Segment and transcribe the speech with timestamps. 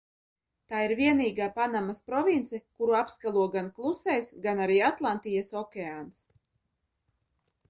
[0.71, 6.25] Tā ir vienīgā Panamas province, kuru apskalo gan Klusais, gan arī Atlantijas okeāns.